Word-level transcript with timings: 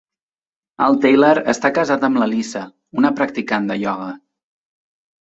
El 0.85 0.97
Taylor 1.03 1.41
està 1.53 1.71
casat 1.77 2.07
amb 2.09 2.21
la 2.23 2.31
Lisa, 2.33 2.65
una 3.03 3.15
practicant 3.23 3.73
de 3.73 3.81
ioga. 3.87 4.13